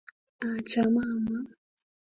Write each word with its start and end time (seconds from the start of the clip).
Acha 0.47 0.81
mama 0.95 1.35